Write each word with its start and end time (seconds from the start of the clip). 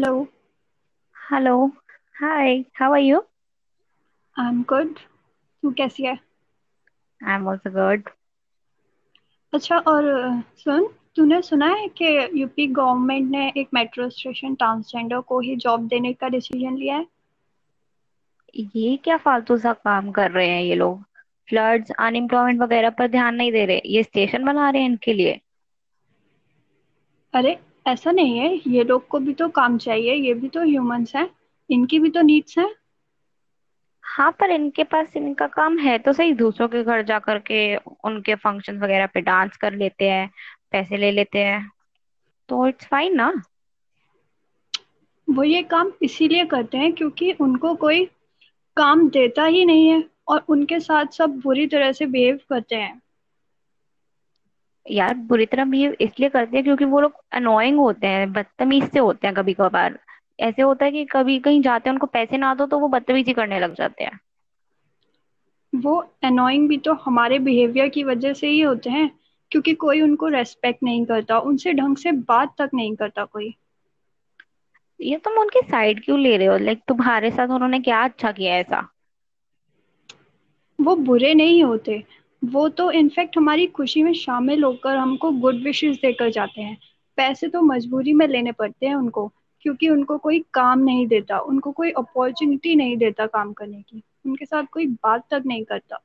Hello, 0.00 0.28
Hello. 1.16 1.72
Hi. 2.16 2.64
How 2.72 2.92
are 2.92 2.98
you? 2.98 3.22
I'm 4.36 4.62
good. 4.64 4.94
तू 5.62 5.70
कैसी 5.70 6.02
है 6.02 6.18
I'm 7.20 7.46
also 7.46 7.70
good. 7.70 8.08
अच्छा 9.52 9.78
और 9.78 10.04
अ, 10.08 10.40
सुन 10.58 10.86
तूने 11.16 11.40
सुना 11.42 11.66
है 11.74 11.88
कि 12.00 12.06
यूपी 12.40 12.66
गवर्नमेंट 12.66 13.30
ने 13.30 13.52
एक 13.56 13.68
मेट्रो 13.74 14.08
स्टेशन 14.10 14.54
ट्रांसजेंडर 14.54 15.20
को 15.20 15.40
ही 15.40 15.56
जॉब 15.56 15.86
देने 15.88 16.12
का 16.12 16.28
डिसीज़न 16.28 16.76
लिया 16.76 16.96
है 16.96 17.06
ये 18.74 18.96
क्या 19.04 19.16
फालतू 19.16 19.56
सा 19.58 19.72
काम 19.72 20.10
कर 20.12 20.30
रहे 20.30 20.48
हैं 20.48 20.62
ये 20.62 20.74
लोग 20.74 21.02
फ्लड्स 21.48 21.90
अनएम्प्लॉयमेंट 21.98 22.60
वगैरह 22.62 22.90
पर 22.90 23.08
ध्यान 23.08 23.34
नहीं 23.34 23.52
दे 23.52 23.64
रहे 23.66 23.80
ये 23.86 24.02
स्टेशन 24.02 24.44
बना 24.44 24.70
रहे 24.70 24.82
हैं 24.82 24.88
इनके 24.90 25.12
लिए 25.12 25.40
अरे 27.34 27.58
ऐसा 27.90 28.10
नहीं 28.10 28.38
है। 28.38 28.54
ये 28.66 28.84
लोग 28.84 29.06
को 29.08 29.18
भी 29.18 29.32
तो 29.34 29.48
काम 29.48 29.78
चाहिए 29.78 30.14
ये 30.14 30.34
भी 30.34 30.48
तो 30.48 30.62
ह्यूमंस 30.62 31.14
हैं। 31.16 31.28
इनकी 31.70 31.98
भी 31.98 32.10
तो 32.10 32.20
नीड्स 32.20 32.58
हैं। 32.58 32.74
हाँ 34.04 34.30
पर 34.32 34.50
इनके 34.50 34.84
पास 34.84 35.16
इनका 35.16 35.46
काम 35.46 35.78
है 35.78 35.98
तो 35.98 36.12
सही। 36.12 36.32
दूसरों 36.32 36.68
के 36.68 36.82
घर 36.84 37.02
जा 37.02 37.18
करके 37.18 37.76
उनके 37.76 38.34
फ़ंक्शन 38.34 38.78
वगैरह 38.78 39.06
पे 39.06 39.20
डांस 39.20 39.56
कर 39.56 39.74
लेते 39.74 40.08
हैं 40.10 40.30
पैसे 40.72 40.96
ले 40.96 41.10
लेते 41.10 41.38
हैं। 41.38 41.70
तो 42.48 42.66
इट्स 42.66 42.86
फाइन 42.86 43.16
ना। 43.16 43.32
वो 45.28 45.42
ये 45.42 45.62
काम 45.62 45.92
इसीलिए 46.02 46.44
करते 46.44 46.78
हैं 46.78 46.92
क्योंकि 46.92 47.32
उनको 47.32 47.74
कोई 47.74 48.04
काम 48.76 49.08
देता 49.08 49.44
ही 49.44 49.64
नहीं 49.64 49.88
है 49.88 50.02
और 50.28 50.44
उनके 50.48 50.80
साथ 50.80 51.06
सब 51.06 51.38
बुरी 51.40 51.66
तरह 51.66 51.92
से 51.92 52.06
बिहेव 52.06 52.40
करते 52.48 52.76
हैं। 52.76 53.00
यार 54.86 55.14
बुरी 55.28 55.46
तरह 55.46 55.64
बिहेव 55.64 55.96
इसलिए 56.00 56.28
करते 56.28 56.56
हैं 56.56 56.64
क्योंकि 56.64 56.84
वो 56.84 57.00
लोग 57.00 57.14
अनोइंग 57.32 57.78
होते 57.78 58.06
हैं 58.06 58.32
बदतमीज 58.32 58.90
से 58.92 58.98
होते 58.98 59.26
हैं 59.26 59.34
कभी 59.36 59.54
कभार। 59.54 59.98
ऐसे 60.38 60.62
होता 60.62 60.84
है 60.84 60.92
कि 60.92 61.04
कभी 61.04 61.38
कहीं 61.38 61.60
जाते 61.62 61.88
हैं 61.88 61.94
उनको 61.94 62.06
पैसे 62.06 62.36
ना 62.36 62.54
दो 62.54 62.66
तो 62.66 62.78
वो 62.78 62.88
बदतमीजी 62.88 63.32
करने 63.32 63.60
लग 63.60 63.74
जाते 63.74 64.04
हैं। 64.04 64.18
वो 65.72 65.96
अनोइंग 66.24 66.68
भी 66.68 66.78
तो 66.78 66.92
हमारे 66.94 67.38
बिहेवियर 67.38 67.88
की 67.88 68.04
वजह 68.04 68.32
से 68.32 68.48
ही 68.48 68.60
होते 68.60 68.90
हैं 68.90 69.10
क्योंकि 69.52 69.74
कोई 69.74 70.00
उनको 70.00 70.28
रेस्पेक्ट 70.28 70.82
नहीं 70.82 71.04
करता 71.06 71.38
उनसे 71.38 71.72
ढंग 71.72 71.96
से 71.96 72.12
बात 72.12 72.54
तक 72.58 72.70
नहीं 72.74 72.94
करता 72.96 73.24
कोई। 73.24 73.54
ये 75.00 75.16
तुम 75.16 75.38
उनकी 75.38 75.60
साइड 75.60 76.04
क्यों 76.04 76.18
ले 76.20 76.36
रहे 76.36 76.46
हो? 76.46 76.56
लाइक 76.56 76.80
तुम्हारे 76.88 77.30
साथ 77.30 77.48
उन्होंने 77.48 77.80
क्या 77.80 78.02
अच्छा 78.04 78.32
किया 78.32 78.54
ऐसा? 78.54 78.88
वो 80.78 80.94
बुरे 80.96 81.34
नहीं 81.34 81.62
होते। 81.64 82.04
वो 82.42 82.68
तो 82.68 82.90
इनफैक्ट 82.90 83.36
हमारी 83.36 83.66
खुशी 83.66 84.02
में 84.02 84.12
शामिल 84.12 84.64
होकर 84.64 84.96
हमको 84.96 85.30
गुड 85.30 85.62
विशेस 85.62 85.96
देकर 85.96 86.30
जाते 86.30 86.62
हैं। 86.62 86.76
पैसे 87.18 87.48
तो 87.48 87.62
मजबूरी 87.62 88.12
में 88.12 88.26
लेने 88.28 88.52
पड़ते 88.52 88.86
हैं 88.86 88.94
उनको 88.94 89.26
क्योंकि 89.62 89.88
उनको 89.88 90.18
कोई 90.18 90.38
काम 90.54 90.78
नहीं 90.78 91.06
देता 91.06 91.38
उनको 91.38 91.72
कोई 91.72 91.90
अपॉर्चुनिटी 91.90 92.74
नहीं 92.76 92.96
देता 92.96 93.26
काम 93.26 93.52
करने 93.52 93.82
की। 93.82 94.02
उनके 94.26 94.44
साथ 94.44 94.64
कोई 94.72 94.86
बात 94.86 95.26
तक 95.30 95.42
नहीं 95.46 95.64
करता। 95.64 96.00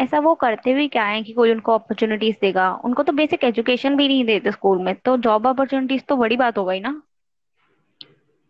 ऐसा 0.00 0.18
वो 0.18 0.34
करते 0.34 0.74
भी 0.74 0.88
क्या 0.88 1.04
है 1.04 1.22
कि 1.22 1.32
कोई 1.32 1.50
उनको 1.52 1.72
अपॉर्चुनिटीज़ 1.72 2.36
देगा? 2.40 2.70
उनको 2.84 3.02
तो 3.02 3.12
बेसिक 3.12 3.44
एजुकेशन 3.44 3.96
भी 3.96 4.08
नहीं 4.08 4.24
देते 4.24 4.52
स्कूल 4.52 4.82
में 4.82 4.94
तो 4.94 5.16
जॉब 5.16 5.46
अपॉर्चुनिटीज़ 5.46 6.02
तो 6.02 6.16
बड़ी 6.16 6.36
बात 6.36 6.58
हो 6.58 6.64
गई 6.64 6.80
ना। 6.80 7.00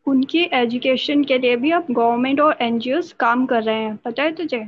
उनकी 0.06 0.42
एजुकेशन 0.52 1.24
के 1.24 1.38
लिए 1.38 1.56
भी 1.56 1.70
अब 1.70 1.86
गवर्नमेंट 1.90 2.40
और 2.40 2.56
एनजीओ 2.60 3.00
काम 3.20 3.46
कर 3.46 3.62
रहे 3.62 3.82
हैं 3.82 3.96
पता 3.96 4.22
है 4.22 4.32
तुझे? 4.32 4.64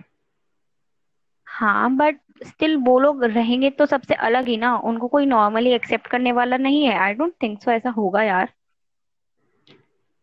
हाँ 1.52 1.90
बट 1.96 2.18
स्टिल 2.46 2.76
वो 2.86 2.98
लोग 3.00 3.22
रहेंगे 3.26 3.70
तो 3.72 3.86
सबसे 3.86 4.14
अलग 4.26 4.48
ही 4.48 4.56
ना। 4.58 4.74
उनको 4.84 5.08
कोई 5.08 5.26
नॉर्मली 5.26 5.72
एक्सेप्ट 5.72 6.06
करने 6.06 6.32
वाला 6.32 6.56
नहीं 6.58 6.84
है। 6.84 6.96
आई 6.98 7.14
डोंट 7.14 7.34
थिंक 7.42 7.60
सो 7.62 7.70
ऐसा 7.72 7.90
होगा 7.92 8.22
यार। 8.22 8.52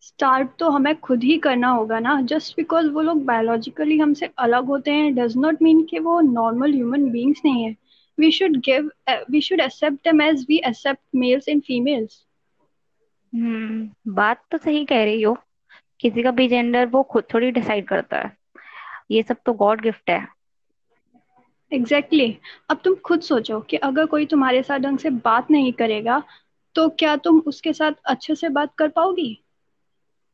स्टार्ट 0.04 0.50
तो 0.60 0.70
हमें 0.70 0.96
खुद 1.00 1.24
ही 1.24 1.38
करना 1.40 1.70
होगा 1.70 2.00
ना। 2.00 2.20
जस्ट 2.24 2.56
बिकॉज़ 2.58 2.88
वो 2.92 3.02
लोग 3.02 3.24
बायोलॉजिकली 3.26 3.98
हमसे 4.00 4.30
अलग 4.40 4.66
होते 4.68 4.92
हैं 4.92 5.14
डज 5.16 5.38
नॉट 5.38 5.62
मीन 5.62 5.84
कि 5.86 6.00
वो 6.00 6.20
नॉर्मल 6.24 6.74
ह्यूमन 6.74 7.10
बींग्स 7.12 7.42
नहीं 7.46 7.64
है। 7.64 7.76
We 8.18 8.32
should 8.32 8.58
give 8.66 8.90
we 9.32 9.42
should 9.42 9.62
accept 9.62 9.98
them 10.04 10.22
as 10.22 10.46
we 10.50 10.58
accept 10.68 11.02
males 11.16 11.50
and 11.50 11.62
females 11.64 12.24
hmm 13.34 14.14
बात 14.14 14.44
तो 14.52 14.58
सही 14.58 14.84
कह 14.86 15.04
रही 15.04 15.22
हो। 15.22 15.36
किसी 16.00 16.24
का 16.24 16.32
भी 16.32 16.48
जेंडर 16.48 16.86
वो 16.88 17.02
खुद 17.04 17.24
थोड़ी 17.34 17.52
डिसाइड 17.52 17.88
करता 17.88 18.18
है। 18.18 18.32
ये 19.12 19.24
सब 19.24 19.38
तो 19.46 19.54
गॉड 19.56 19.82
गिफ्ट 19.82 20.10
है। 20.10 20.20
Exactly 21.74 22.26
exactly. 22.26 22.52
अब 22.70 22.82
तुम 22.84 22.96
खुद 23.06 23.22
सोचो 23.28 23.60
कि 23.70 23.78
अगर 23.90 24.06
कोई 24.14 24.26
तुम्हारे 24.34 24.62
साथ 24.64 24.80
ढंग 24.88 24.98
से 25.00 25.10
बात 25.28 25.52
नहीं 25.52 25.72
करेगा 25.84 26.22
तो 26.76 26.88
क्या 27.00 27.16
तुम 27.28 27.40
उसके 27.48 27.74
साथ 27.74 28.02
अच्छे 28.16 28.36
से 28.44 28.50
बात 28.60 28.74
कर 28.78 28.88
पाओगी 29.00 29.34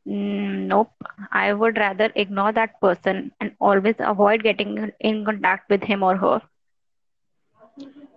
Mm, 0.07 0.68
nope. 0.68 0.91
I 1.31 1.53
would 1.53 1.78
rather 1.78 2.12
ignore 2.16 2.51
that 2.53 2.79
person 2.79 3.31
and 3.40 3.56
always 3.59 3.95
avoid 4.00 4.44
getting 4.44 4.91
in 5.00 5.25
contact 5.25 5.69
with 5.69 5.84
him 5.84 6.03
or 6.03 6.18
her. 6.18 6.41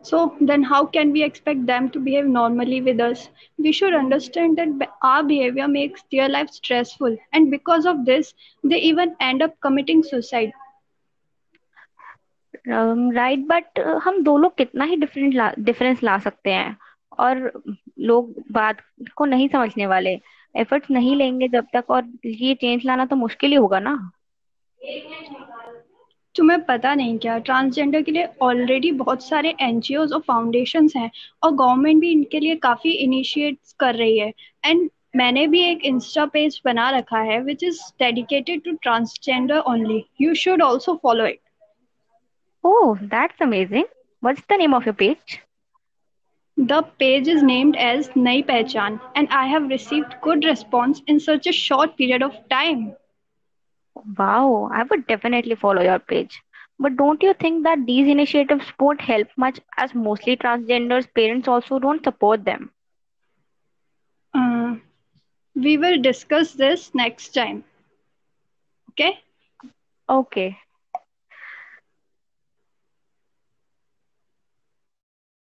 So 0.03 0.37
then 0.41 0.63
how 0.65 0.85
can 0.87 1.13
we 1.13 1.23
expect 1.23 1.67
them 1.67 1.89
to 1.91 1.99
behave 2.01 2.27
normally 2.27 2.81
with 2.81 3.01
us? 3.01 3.29
We 3.59 3.73
should 3.73 3.95
understand 3.95 4.57
that 4.59 4.89
our 5.03 5.23
behavior 5.23 5.69
makes 5.69 6.03
their 6.11 6.29
life 6.29 6.51
stressful 6.51 7.17
and 7.33 7.51
because 7.51 7.87
of 7.87 8.05
this 8.05 8.35
they 8.65 8.79
even 8.79 9.17
end 9.21 9.43
up 9.43 9.61
committing 9.61 10.03
suicide. 10.03 10.53
Right 12.67 13.47
but 13.49 13.79
हम 14.05 14.23
दो 14.23 14.37
लोग 14.39 14.57
कितना 14.57 14.85
ही 14.85 14.97
different 14.97 15.59
difference 15.61 16.03
ला 16.03 16.19
सकते 16.19 16.51
हैं। 16.51 16.77
और 17.19 17.51
लोग 17.99 18.35
बात 18.53 18.81
को 19.17 19.25
नहीं 19.25 19.49
समझने 19.49 19.87
वाले। 19.87 20.19
एफर्ट्स 20.55 20.91
नहीं 20.91 21.17
लेंगे 21.17 21.49
जब 21.49 21.67
तक 21.73 21.91
और 21.91 22.13
ये 22.27 22.55
चेंज 22.55 22.85
लाना 22.87 23.05
तो 23.07 23.17
मुश्किल 23.17 23.51
ही 23.51 23.57
होगा 23.57 23.79
ना। 23.81 23.97
तुम्हें 26.35 26.61
पता 26.65 26.95
नहीं 26.95 27.19
क्या? 27.19 27.39
ट्रांसजेंडर 27.39 28.03
के 28.03 28.13
लिए 28.13 28.29
ऑलरेडी 28.43 28.93
बहुत 28.93 29.23
सारे 29.23 29.55
एनजीओज 29.61 30.13
और 30.13 30.21
फाउंडेशन 30.29 30.89
हैं 30.97 31.11
और 31.43 31.55
गवर्नमेंट 31.55 32.01
भी 32.01 32.11
इनके 32.13 32.41
लिए 32.41 32.57
काफ़ी 32.57 32.91
इनिशिएट्स 32.93 33.73
कर 33.81 33.95
रही 33.95 34.19
है। 34.19 34.33
एंड 34.65 34.89
मैंने 35.17 35.47
भी 35.47 35.63
एक 35.63 35.85
इंस्टा 35.85 36.25
पेज 36.27 36.61
बना 36.65 36.89
रखा 36.91 37.19
है 37.23 37.41
which 37.43 37.65
is 37.65 37.81
dedicated 38.01 38.63
to 38.65 38.73
transgender 38.83 39.59
only 39.59 40.03
you 40.21 40.35
should 40.35 40.63
also 40.63 40.99
follow 41.03 41.27
it 41.27 41.41
Oh, 42.65 42.99
that's 43.01 43.41
amazing. 43.41 43.85
What's 44.21 44.43
the 44.47 44.57
name 44.57 44.75
of 44.75 44.85
your 44.85 44.95
page? 44.95 45.43
The 46.59 46.83
page 46.83 47.27
is 47.29 47.43
named 47.43 47.77
as 47.77 48.15
Nai 48.15 48.43
Pehchan, 48.43 49.01
and 49.15 49.29
I 49.31 49.47
have 49.47 49.69
received 49.69 50.21
good 50.21 50.45
response 50.45 51.01
in 51.07 51.19
such 51.21 51.47
a 51.47 51.53
short 51.53 51.97
period 51.97 52.23
of 52.23 52.49
time. 52.49 52.97
Wow, 54.19 54.69
I 54.73 54.83
would 54.85 55.07
definitely 55.07 55.55
follow 55.55 55.83
your 55.83 55.99
page. 55.99 56.43
But 56.79 56.97
don't 56.97 57.23
you 57.23 57.35
think 57.35 57.65
that 57.65 57.87
these 57.87 58.07
initiatives 58.09 58.73
won't 58.79 59.01
help 59.01 59.29
much 59.37 59.61
as 59.77 59.95
mostly 59.95 60.37
transgenders' 60.37 61.13
parents 61.15 61.49
also 61.49 61.79
don't 61.79 62.03
support 62.05 62.45
them? 62.45 62.73
Uh, 64.35 64.77
we 65.55 65.77
will 65.77 66.01
discuss 66.01 66.53
this 66.55 66.95
next 66.95 67.35
time. 67.35 67.65
Okay? 68.91 69.21
Okay. 70.09 70.59